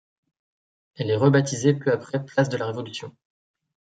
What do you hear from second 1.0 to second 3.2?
est rebaptisée peu après place de la Révolution.